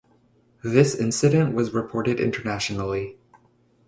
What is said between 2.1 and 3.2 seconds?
internationally.